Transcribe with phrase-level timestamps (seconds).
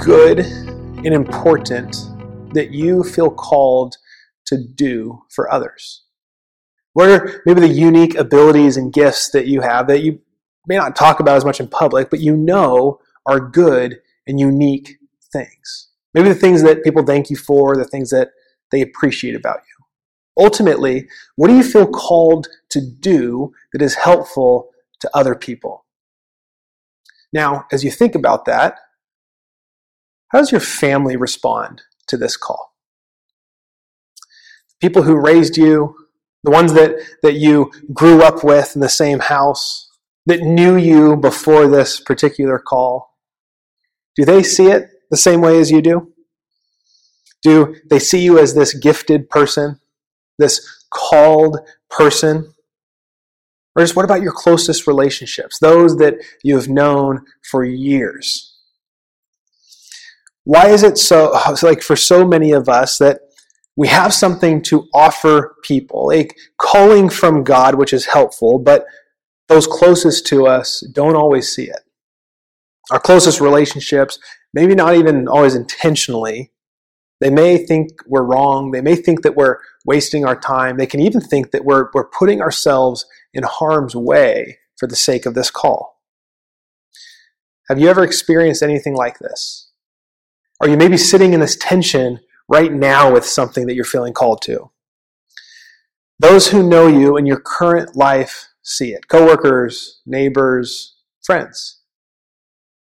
[0.00, 1.96] good and important
[2.54, 3.96] that you feel called
[4.46, 6.04] to do for others?
[6.94, 10.20] What are maybe the unique abilities and gifts that you have that you
[10.66, 14.96] may not talk about as much in public, but you know are good and unique
[15.32, 15.88] things?
[16.14, 18.30] Maybe the things that people thank you for, the things that
[18.72, 19.84] they appreciate about you.
[20.42, 24.70] Ultimately, what do you feel called to do that is helpful
[25.00, 25.84] to other people?
[27.32, 28.78] Now, as you think about that,
[30.30, 32.74] how does your family respond to this call?
[34.80, 35.94] People who raised you,
[36.44, 39.90] the ones that, that you grew up with in the same house,
[40.26, 43.16] that knew you before this particular call,
[44.16, 46.12] do they see it the same way as you do?
[47.42, 49.80] Do they see you as this gifted person,
[50.38, 51.58] this called
[51.88, 52.54] person?
[53.74, 58.49] Or just what about your closest relationships, those that you have known for years?
[60.50, 61.30] Why is it so,
[61.62, 63.20] like for so many of us, that
[63.76, 66.26] we have something to offer people, a
[66.58, 68.84] calling from God, which is helpful, but
[69.46, 71.82] those closest to us don't always see it.
[72.90, 74.18] Our closest relationships,
[74.52, 76.50] maybe not even always intentionally,
[77.20, 78.72] they may think we're wrong.
[78.72, 80.78] They may think that we're wasting our time.
[80.78, 85.26] They can even think that we're, we're putting ourselves in harm's way for the sake
[85.26, 86.00] of this call.
[87.68, 89.69] Have you ever experienced anything like this?
[90.60, 94.42] Are you maybe sitting in this tension right now with something that you're feeling called
[94.42, 94.70] to?
[96.18, 101.80] Those who know you in your current life see it coworkers, neighbors, friends.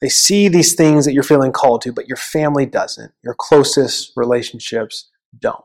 [0.01, 3.13] They see these things that you're feeling called to, but your family doesn't.
[3.23, 5.65] Your closest relationships don't.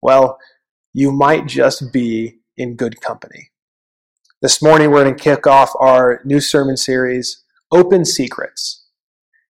[0.00, 0.38] Well,
[0.92, 3.50] you might just be in good company.
[4.40, 8.84] This morning, we're going to kick off our new sermon series, Open Secrets.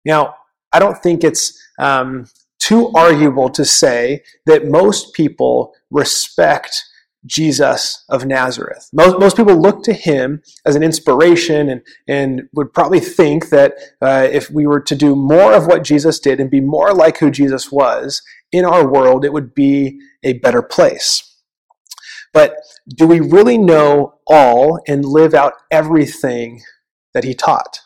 [0.04, 0.36] Now,
[0.72, 2.26] I don't think it's um,
[2.58, 6.82] too arguable to say that most people respect
[7.24, 8.88] Jesus of Nazareth.
[8.92, 13.74] Most, most people look to him as an inspiration and, and would probably think that
[14.00, 17.18] uh, if we were to do more of what Jesus did and be more like
[17.18, 21.28] who Jesus was in our world, it would be a better place.
[22.32, 22.56] But
[22.88, 26.62] do we really know all and live out everything
[27.14, 27.80] that he taught?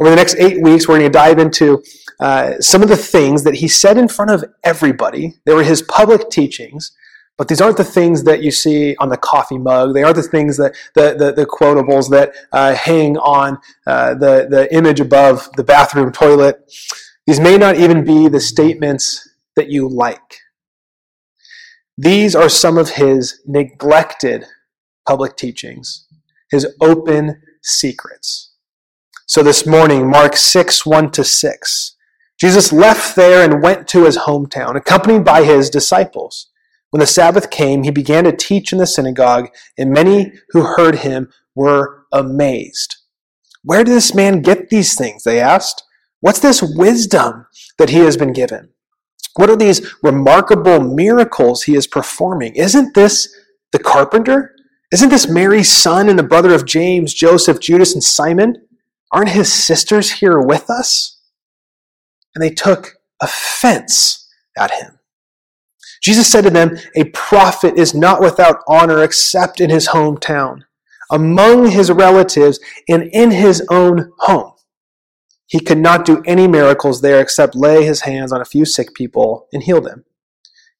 [0.00, 1.82] Over the next eight weeks, we're going to dive into
[2.20, 5.34] uh, some of the things that he said in front of everybody.
[5.44, 6.92] They were his public teachings
[7.40, 9.94] but these aren't the things that you see on the coffee mug.
[9.94, 13.56] They aren't the things that the, the, the quotables that uh, hang on
[13.86, 16.70] uh, the, the image above the bathroom toilet.
[17.26, 20.40] These may not even be the statements that you like.
[21.96, 24.44] These are some of his neglected
[25.08, 26.06] public teachings,
[26.50, 28.49] his open secrets.
[29.30, 31.96] So this morning, Mark 6, 1 to 6.
[32.40, 36.48] Jesus left there and went to his hometown, accompanied by his disciples.
[36.90, 40.96] When the Sabbath came, he began to teach in the synagogue, and many who heard
[40.96, 42.96] him were amazed.
[43.62, 45.22] Where did this man get these things?
[45.22, 45.84] They asked.
[46.18, 47.46] What's this wisdom
[47.78, 48.70] that he has been given?
[49.36, 52.56] What are these remarkable miracles he is performing?
[52.56, 53.32] Isn't this
[53.70, 54.56] the carpenter?
[54.90, 58.66] Isn't this Mary's son and the brother of James, Joseph, Judas, and Simon?
[59.12, 61.20] Aren't his sisters here with us?
[62.34, 64.98] And they took offense at him.
[66.02, 70.62] Jesus said to them, A prophet is not without honor except in his hometown,
[71.10, 74.52] among his relatives, and in his own home.
[75.46, 78.94] He could not do any miracles there except lay his hands on a few sick
[78.94, 80.04] people and heal them.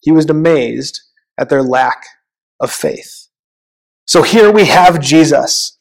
[0.01, 1.03] He was amazed
[1.37, 2.05] at their lack
[2.61, 3.27] of faith.
[4.07, 5.77] So here we have Jesus.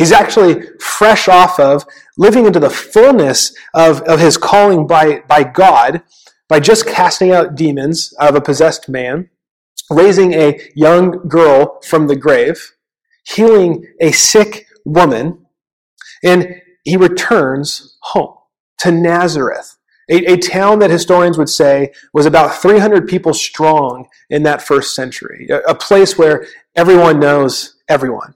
[0.00, 1.84] He's actually fresh off of
[2.16, 6.02] living into the fullness of, of his calling by, by God
[6.48, 9.28] by just casting out demons of a possessed man,
[9.90, 12.72] raising a young girl from the grave,
[13.24, 15.44] healing a sick woman,
[16.24, 18.38] and he returns home
[18.78, 19.76] to Nazareth,
[20.08, 24.94] a, a, town that historians would say was about 300 people strong in that first
[24.94, 28.34] century, a, a place where everyone knows everyone.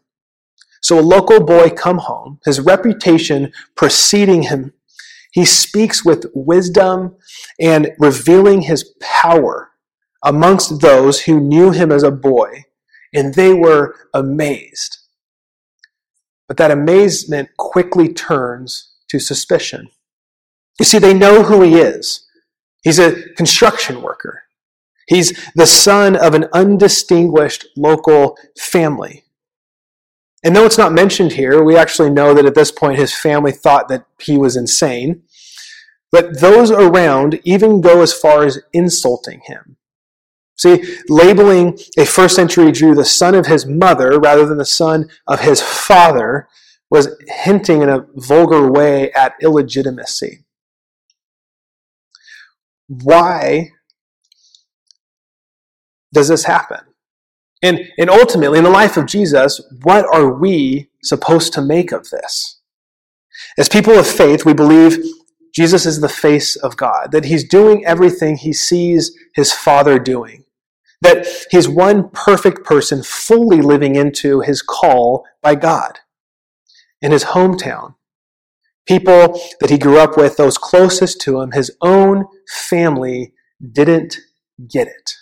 [0.85, 4.73] So a local boy come home, his reputation preceding him
[5.35, 7.17] he speaks with wisdom
[7.59, 9.73] and revealing his power
[10.23, 12.67] amongst those who knew him as a boy,
[13.13, 14.99] and they were amazed.
[16.47, 19.89] But that amazement quickly turns to suspicion.
[20.79, 22.29] You see, they know who he is.
[22.85, 24.45] He's a construction worker.
[25.09, 29.24] He's the son of an undistinguished local family.
[30.45, 33.51] And though it's not mentioned here, we actually know that at this point his family
[33.51, 35.23] thought that he was insane.
[36.13, 39.77] but those around even go as far as insulting him.
[40.57, 45.09] See, labeling a first century Jew the son of his mother rather than the son
[45.27, 46.47] of his father
[46.89, 50.45] was hinting in a vulgar way at illegitimacy.
[52.87, 53.73] Why
[56.13, 56.94] does this happen?
[57.65, 62.11] And, and ultimately, in the life of Jesus, what are we supposed to make of
[62.11, 62.61] this?
[63.57, 65.03] As people of faith, we believe
[65.55, 70.45] Jesus is the face of God, that he's doing everything he sees his Father doing,
[71.01, 76.01] that he's one perfect person fully living into his call by God
[77.01, 77.95] in his hometown.
[78.87, 83.33] People that he grew up with, those closest to him, his own family,
[83.73, 84.19] didn't
[84.69, 85.15] get it.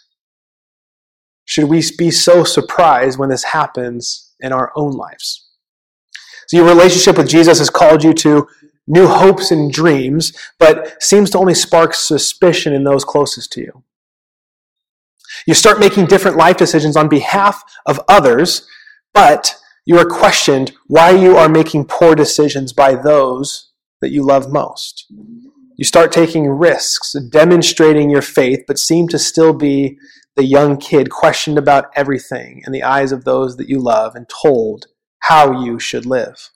[1.53, 5.51] Should we be so surprised when this happens in our own lives?
[6.49, 8.49] So, your relationship with Jesus has called you to
[8.87, 13.85] new hopes and dreams, but seems to only spark suspicion in those closest to you.
[15.47, 18.67] You start making different life decisions on behalf of others,
[19.13, 19.55] but
[19.85, 25.05] you are questioned why you are making poor decisions by those that you love most.
[25.77, 29.99] You start taking risks, demonstrating your faith, but seem to still be
[30.37, 34.27] the young kid questioned about everything in the eyes of those that you love and
[34.29, 34.87] told
[35.21, 36.51] how you should live.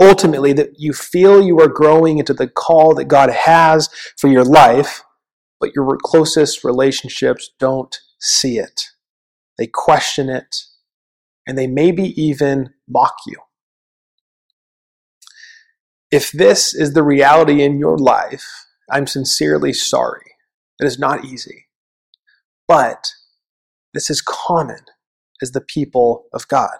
[0.00, 4.44] Ultimately, that you feel you are growing into the call that God has for your
[4.44, 5.02] life,
[5.60, 8.88] but your closest relationships don't see it.
[9.58, 10.56] They question it,
[11.46, 13.36] and they maybe even mock you.
[16.10, 18.46] If this is the reality in your life,
[18.90, 20.32] I'm sincerely sorry.
[20.78, 21.65] It is not easy.
[22.68, 23.08] But
[23.94, 24.80] this is common
[25.42, 26.76] as the people of God.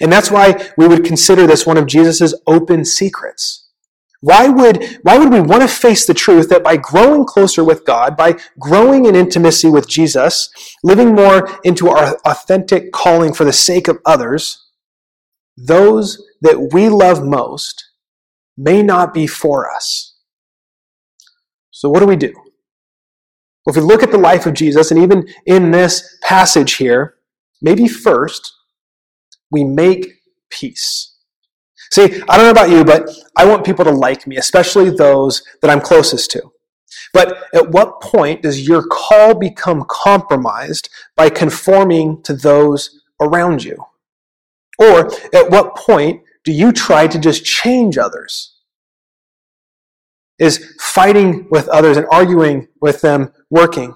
[0.00, 3.68] And that's why we would consider this one of Jesus' open secrets.
[4.20, 7.86] Why would, why would we want to face the truth that by growing closer with
[7.86, 10.50] God, by growing in intimacy with Jesus,
[10.84, 14.66] living more into our authentic calling for the sake of others,
[15.56, 17.90] those that we love most
[18.58, 20.18] may not be for us?
[21.70, 22.34] So, what do we do?
[23.64, 27.16] Well, if we look at the life of Jesus, and even in this passage here,
[27.60, 28.52] maybe first
[29.50, 30.06] we make
[30.50, 31.16] peace.
[31.92, 35.42] See, I don't know about you, but I want people to like me, especially those
[35.60, 36.52] that I'm closest to.
[37.12, 43.84] But at what point does your call become compromised by conforming to those around you?
[44.78, 48.56] Or at what point do you try to just change others?
[50.40, 53.94] Is fighting with others and arguing with them working?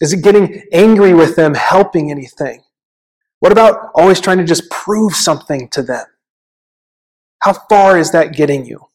[0.00, 2.62] Is it getting angry with them helping anything?
[3.40, 6.04] What about always trying to just prove something to them?
[7.40, 8.88] How far is that getting you?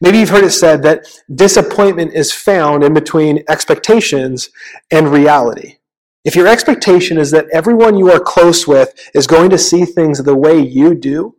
[0.00, 4.50] Maybe you've heard it said that disappointment is found in between expectations
[4.90, 5.76] and reality.
[6.24, 10.22] If your expectation is that everyone you are close with is going to see things
[10.22, 11.36] the way you do,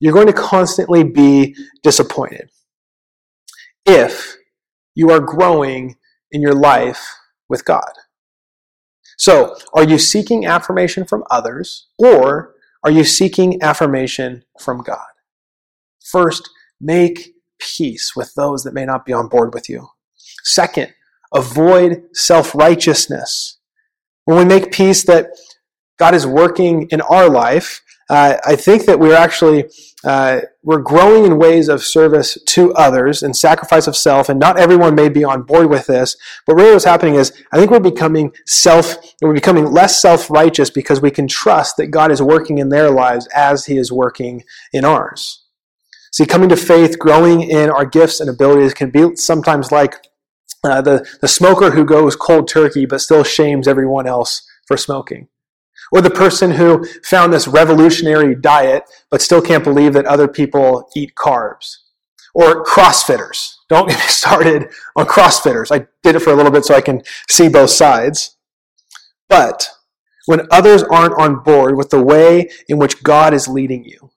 [0.00, 2.50] you're going to constantly be disappointed.
[3.86, 4.36] If
[4.94, 5.96] you are growing
[6.30, 7.06] in your life
[7.48, 7.92] with God.
[9.16, 15.06] So, are you seeking affirmation from others or are you seeking affirmation from God?
[16.04, 19.88] First, make peace with those that may not be on board with you.
[20.42, 20.92] Second,
[21.32, 23.58] avoid self righteousness.
[24.24, 25.28] When we make peace that
[25.98, 29.64] God is working in our life, uh, I think that we're actually
[30.04, 34.58] uh, we're growing in ways of service to others and sacrifice of self, and not
[34.58, 36.16] everyone may be on board with this.
[36.46, 41.00] But really, what's happening is I think we're becoming self, we're becoming less self-righteous because
[41.00, 44.84] we can trust that God is working in their lives as He is working in
[44.84, 45.44] ours.
[46.12, 50.06] See, coming to faith, growing in our gifts and abilities can be sometimes like
[50.62, 55.28] uh, the the smoker who goes cold turkey but still shames everyone else for smoking.
[55.94, 58.82] Or the person who found this revolutionary diet
[59.12, 61.76] but still can't believe that other people eat carbs.
[62.34, 63.54] Or CrossFitters.
[63.68, 65.70] Don't get me started on CrossFitters.
[65.70, 68.36] I did it for a little bit so I can see both sides.
[69.28, 69.70] But
[70.26, 74.10] when others aren't on board with the way in which God is leading you,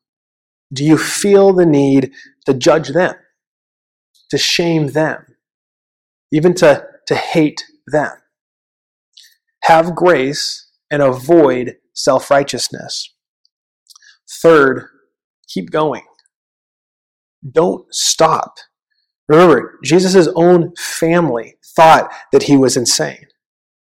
[0.74, 2.12] do you feel the need
[2.48, 3.13] to judge them,
[4.31, 5.36] to shame them,
[6.31, 8.13] even to, to hate them?
[9.62, 13.13] Have grace and avoid self righteousness.
[14.29, 14.88] Third,
[15.48, 16.03] keep going.
[17.50, 18.58] Don't stop.
[19.27, 23.27] Remember, Jesus' own family thought that he was insane.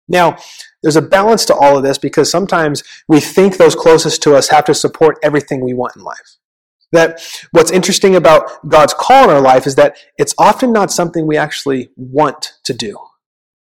[0.07, 0.37] Now,
[0.81, 4.49] there's a balance to all of this because sometimes we think those closest to us
[4.49, 6.37] have to support everything we want in life.
[6.91, 11.25] That what's interesting about God's call in our life is that it's often not something
[11.25, 12.97] we actually want to do.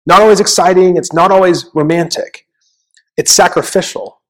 [0.04, 2.46] Not always exciting, it's not always romantic.
[3.16, 4.20] It's sacrificial.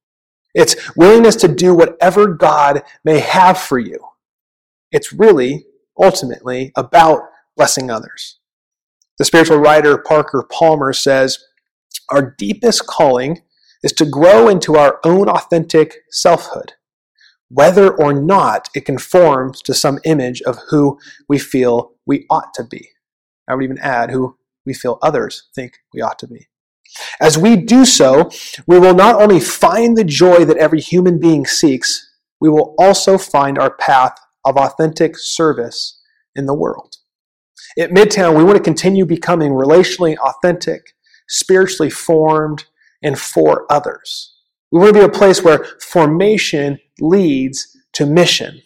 [0.53, 3.99] It's willingness to do whatever God may have for you.
[4.91, 5.65] It's really,
[5.97, 7.21] ultimately, about
[7.57, 8.39] blessing others.
[9.17, 11.39] The spiritual writer Parker Palmer says,
[12.09, 13.41] Our deepest calling
[13.83, 16.73] is to grow into our own authentic selfhood,
[17.49, 22.63] whether or not it conforms to some image of who we feel we ought to
[22.63, 22.89] be.
[23.47, 26.47] I would even add who we feel others think we ought to be.
[27.19, 28.29] As we do so,
[28.67, 33.17] we will not only find the joy that every human being seeks, we will also
[33.17, 36.01] find our path of authentic service
[36.35, 36.95] in the world.
[37.77, 40.93] At Midtown, we want to continue becoming relationally authentic,
[41.27, 42.65] spiritually formed,
[43.01, 44.35] and for others.
[44.71, 48.61] We want to be a place where formation leads to mission.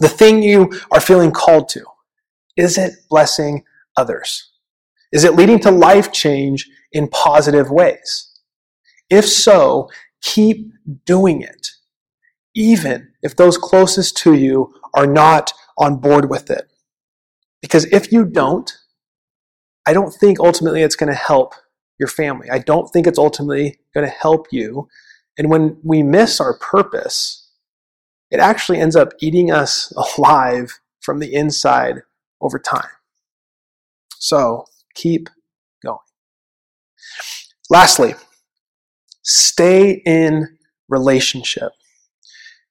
[0.00, 1.84] The thing you are feeling called to,
[2.56, 3.64] is it blessing
[3.96, 4.52] others?
[5.12, 8.32] Is it leading to life change in positive ways?
[9.08, 9.88] If so,
[10.22, 10.72] keep
[11.04, 11.68] doing it,
[12.54, 16.70] even if those closest to you are not on board with it.
[17.62, 18.72] Because if you don't,
[19.86, 21.54] I don't think ultimately it's going to help
[21.98, 22.48] your family.
[22.50, 24.88] I don't think it's ultimately going to help you.
[25.38, 27.48] And when we miss our purpose,
[28.30, 32.02] it actually ends up eating us alive from the inside
[32.40, 32.90] over time.
[34.18, 35.28] So keep
[35.84, 35.98] going.
[37.70, 38.14] Lastly,
[39.22, 41.70] stay in relationship.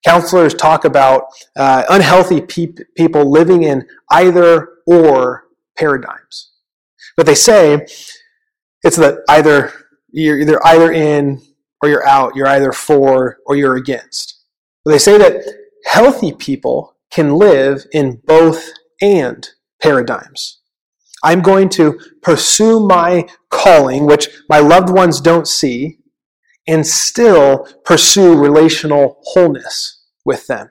[0.05, 1.23] Counselors talk about
[1.55, 5.45] uh, unhealthy pe- people living in either or
[5.77, 6.51] paradigms.
[7.17, 7.85] But they say
[8.83, 9.71] it's that either
[10.11, 11.41] you're either either in
[11.81, 14.43] or you're out, you're either for or you're against.
[14.83, 15.43] But they say that
[15.85, 19.47] healthy people can live in both and
[19.81, 20.61] paradigms.
[21.25, 25.97] I'm going to pursue my calling, which my loved ones don't see,
[26.67, 30.69] and still pursue relational wholeness with them.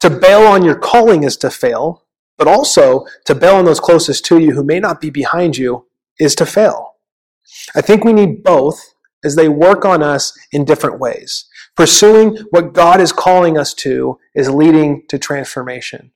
[0.00, 2.02] To bail on your calling is to fail,
[2.36, 5.86] but also to bail on those closest to you who may not be behind you
[6.18, 6.96] is to fail.
[7.76, 11.46] I think we need both as they work on us in different ways.
[11.76, 16.10] Pursuing what God is calling us to is leading to transformation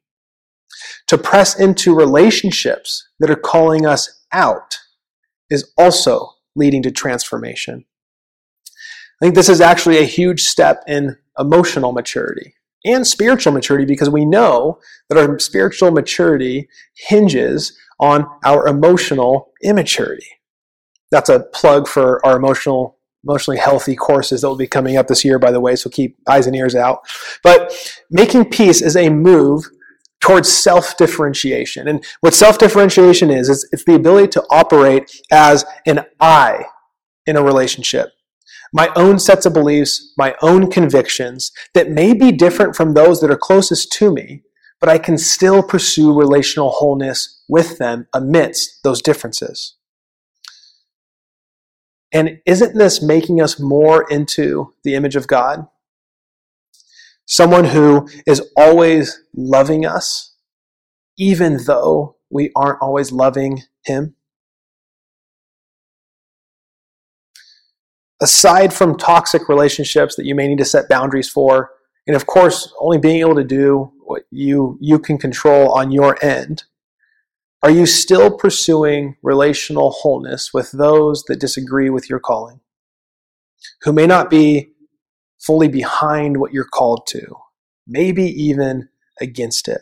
[1.06, 4.78] to press into relationships that are calling us out
[5.50, 7.84] is also leading to transformation.
[9.20, 12.54] I think this is actually a huge step in emotional maturity
[12.84, 14.78] and spiritual maturity because we know
[15.08, 20.26] that our spiritual maturity hinges on our emotional immaturity.
[21.10, 25.24] That's a plug for our emotional emotionally healthy courses that will be coming up this
[25.24, 27.00] year by the way so keep eyes and ears out
[27.42, 27.76] but
[28.12, 29.68] making peace is a move
[30.20, 31.88] towards self differentiation.
[31.88, 36.64] And what self differentiation is, is it's the ability to operate as an I
[37.26, 38.08] in a relationship.
[38.72, 43.30] My own sets of beliefs, my own convictions that may be different from those that
[43.30, 44.42] are closest to me,
[44.80, 49.76] but I can still pursue relational wholeness with them amidst those differences.
[52.12, 55.66] And isn't this making us more into the image of God?
[57.28, 60.34] Someone who is always loving us,
[61.16, 64.16] even though we aren't always loving Him.
[68.20, 71.70] Aside from toxic relationships that you may need to set boundaries for,
[72.06, 76.22] and of course, only being able to do what you, you can control on your
[76.24, 76.64] end,
[77.62, 82.60] are you still pursuing relational wholeness with those that disagree with your calling?
[83.82, 84.70] Who may not be
[85.48, 87.24] fully behind what you're called to,
[87.86, 88.86] maybe even
[89.18, 89.80] against it.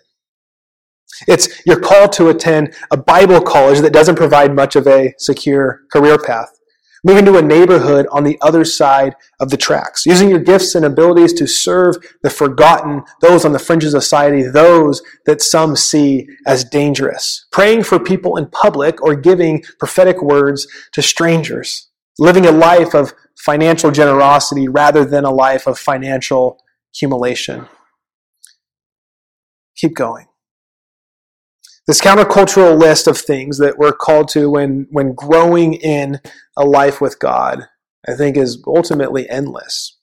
[1.26, 5.80] It's you're called to attend a Bible college that doesn't provide much of a secure
[5.90, 6.52] career path.
[7.02, 10.84] Move into a neighborhood on the other side of the tracks, using your gifts and
[10.84, 16.28] abilities to serve the forgotten, those on the fringes of society, those that some see
[16.46, 17.44] as dangerous.
[17.50, 21.88] Praying for people in public or giving prophetic words to strangers.
[22.18, 26.58] Living a life of financial generosity rather than a life of financial
[26.92, 27.66] accumulation.
[29.76, 30.26] Keep going.
[31.86, 36.20] This countercultural list of things that we're called to when, when growing in
[36.56, 37.68] a life with God,
[38.08, 39.96] I think, is ultimately endless.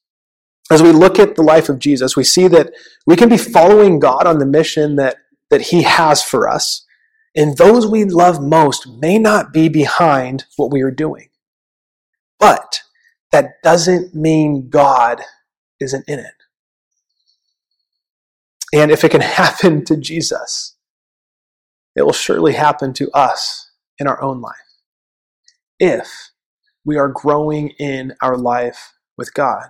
[0.72, 2.72] As we look at the life of Jesus, we see that
[3.06, 5.18] we can be following God on the mission that,
[5.50, 6.86] that He has for us,
[7.36, 11.30] and those we love most may not be behind what we are doing.
[12.44, 12.82] But
[13.32, 15.22] that doesn't mean God
[15.80, 16.34] isn't in it.
[18.74, 20.76] And if it can happen to Jesus,
[21.96, 24.56] it will surely happen to us in our own life.
[25.80, 26.32] If
[26.84, 29.70] we are growing in our life with God.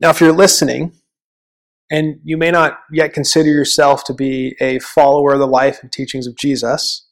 [0.00, 0.92] Now, if you're listening,
[1.90, 5.92] and you may not yet consider yourself to be a follower of the life and
[5.92, 7.06] teachings of Jesus,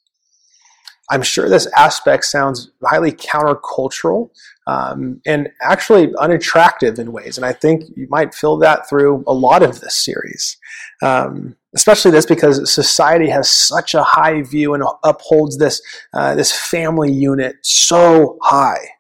[1.11, 4.31] I'm sure this aspect sounds highly countercultural
[4.67, 7.37] um, and actually unattractive in ways.
[7.37, 10.57] And I think you might feel that through a lot of this series.
[11.03, 15.83] Um, especially this because society has such a high view and upholds this,
[16.15, 18.91] uh, this family unit so high.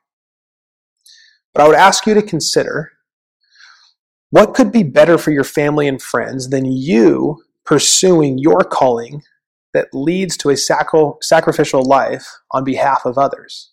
[1.54, 2.92] But I would ask you to consider
[4.30, 9.22] what could be better for your family and friends than you pursuing your calling
[9.72, 13.70] that leads to a sacrificial life on behalf of others.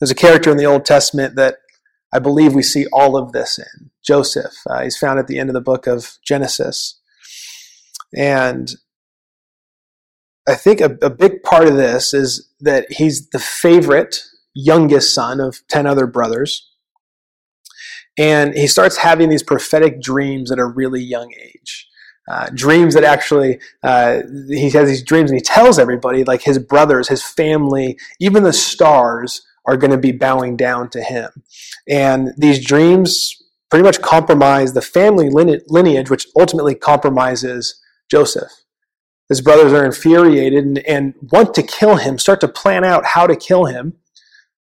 [0.00, 1.56] There's a character in the Old Testament that
[2.12, 4.52] I believe we see all of this in Joseph.
[4.68, 7.00] Uh, he's found at the end of the book of Genesis.
[8.16, 8.74] And
[10.48, 14.22] I think a, a big part of this is that he's the favorite
[14.54, 16.70] youngest son of 10 other brothers.
[18.18, 21.88] And he starts having these prophetic dreams at a really young age.
[22.28, 26.58] Uh, dreams that actually uh, he has these dreams and he tells everybody like his
[26.58, 31.30] brothers his family even the stars are going to be bowing down to him.
[31.88, 33.32] And these dreams
[33.70, 37.80] pretty much compromise the family lineage which ultimately compromises
[38.10, 38.50] joseph.
[39.28, 43.26] His brothers are infuriated and, and want to kill him start to plan out how
[43.26, 43.94] to kill him.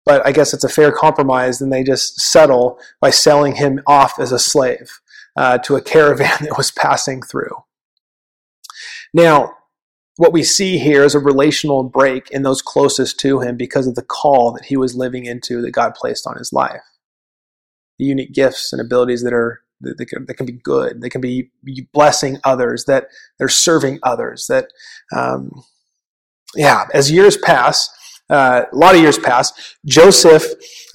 [0.06, 4.20] But I guess it's a fair compromise, and they just settle by selling him off
[4.20, 5.00] as a slave
[5.36, 7.64] uh, to a caravan that was passing through.
[9.14, 9.56] Now,
[10.18, 13.96] what we see here is a relational break in those closest to him because of
[13.96, 16.82] the call that he was living into that God placed on his life.
[17.98, 21.22] The unique gifts and abilities that are that can, that can be good, they can
[21.22, 21.52] be
[21.92, 24.48] blessing others, that they're serving others.
[24.48, 24.68] That,
[25.14, 25.64] um,
[26.56, 27.90] yeah, as years pass,
[28.34, 30.44] uh, a lot of years pass, Joseph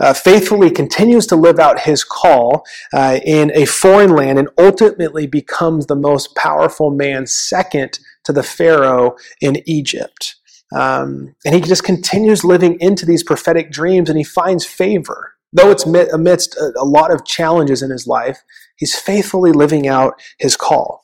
[0.01, 5.27] uh, faithfully continues to live out his call uh, in a foreign land and ultimately
[5.27, 10.37] becomes the most powerful man, second to the Pharaoh in Egypt.
[10.75, 15.35] Um, and he just continues living into these prophetic dreams and he finds favor.
[15.53, 18.43] Though it's amidst a, a lot of challenges in his life,
[18.77, 21.03] he's faithfully living out his call.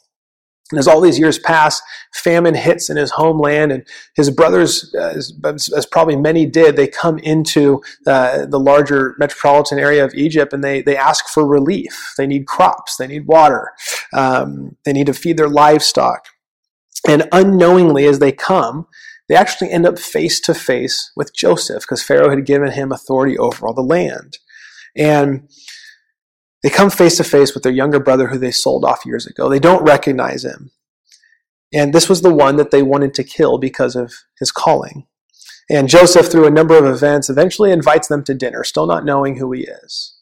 [0.70, 1.82] And as all these years pass,
[2.14, 5.32] famine hits in his homeland, and his brothers, as,
[5.76, 10.64] as probably many did, they come into uh, the larger metropolitan area of Egypt and
[10.64, 12.14] they, they ask for relief.
[12.16, 13.72] They need crops, they need water,
[14.14, 16.28] um, they need to feed their livestock.
[17.06, 18.86] And unknowingly, as they come,
[19.28, 23.36] they actually end up face to face with Joseph because Pharaoh had given him authority
[23.36, 24.38] over all the land.
[24.96, 25.48] And
[26.64, 29.50] they come face to face with their younger brother who they sold off years ago.
[29.50, 30.70] They don't recognize him.
[31.74, 35.06] And this was the one that they wanted to kill because of his calling.
[35.70, 39.36] And Joseph, through a number of events, eventually invites them to dinner, still not knowing
[39.36, 40.16] who he is.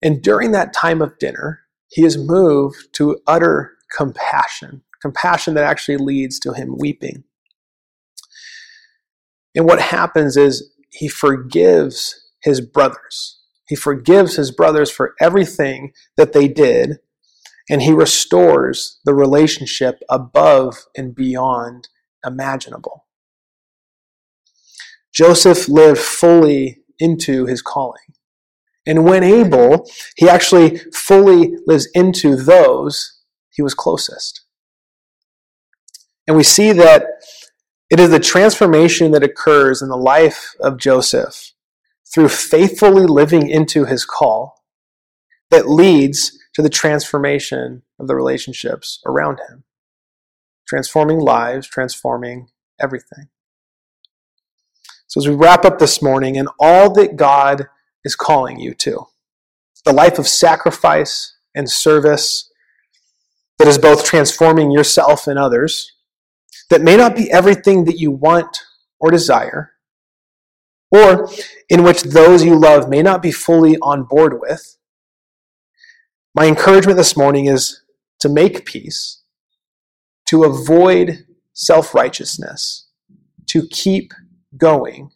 [0.00, 5.98] And during that time of dinner, he is moved to utter compassion, compassion that actually
[5.98, 7.24] leads to him weeping.
[9.54, 13.41] And what happens is he forgives his brothers.
[13.72, 16.98] He forgives his brothers for everything that they did,
[17.70, 21.88] and he restores the relationship above and beyond
[22.22, 23.06] imaginable.
[25.10, 28.12] Joseph lived fully into his calling.
[28.84, 34.44] And when able, he actually fully lives into those he was closest.
[36.26, 37.06] And we see that
[37.88, 41.51] it is the transformation that occurs in the life of Joseph
[42.12, 44.62] through faithfully living into his call
[45.50, 49.64] that leads to the transformation of the relationships around him.
[50.66, 52.48] Transforming lives, transforming
[52.80, 53.28] everything.
[55.06, 57.68] So, as we wrap up this morning, and all that God
[58.04, 59.06] is calling you to
[59.84, 62.50] the life of sacrifice and service
[63.58, 65.92] that is both transforming yourself and others,
[66.70, 68.62] that may not be everything that you want
[69.00, 69.72] or desire,
[70.92, 71.28] or
[71.68, 74.76] in which those you love may not be fully on board with,
[76.34, 77.82] my encouragement this morning is
[78.20, 79.22] to make peace,
[80.26, 82.88] to avoid self righteousness,
[83.46, 84.12] to keep
[84.56, 85.10] going,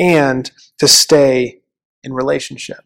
[0.00, 1.60] and to stay
[2.02, 2.84] in relationship.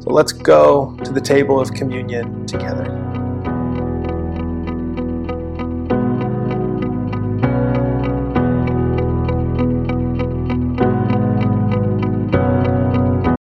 [0.00, 3.07] So let's go to the table of communion together.